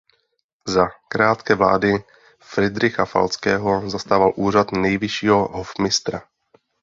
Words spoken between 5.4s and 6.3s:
hofmistra.